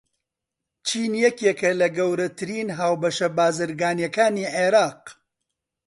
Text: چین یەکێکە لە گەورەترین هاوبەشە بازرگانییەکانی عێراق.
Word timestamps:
چین 0.87 1.11
یەکێکە 1.25 1.71
لە 1.81 1.87
گەورەترین 1.97 2.67
هاوبەشە 2.79 3.27
بازرگانییەکانی 3.37 4.51
عێراق. 4.55 5.03